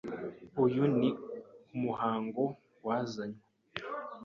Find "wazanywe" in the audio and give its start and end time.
2.85-3.41